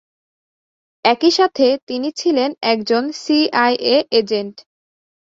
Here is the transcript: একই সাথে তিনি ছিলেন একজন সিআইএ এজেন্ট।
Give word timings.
একই 1.05 1.31
সাথে 1.31 1.67
তিনি 1.87 2.09
ছিলেন 2.11 2.49
একজন 2.71 3.03
সিআইএ 3.21 3.97
এজেন্ট। 4.11 4.55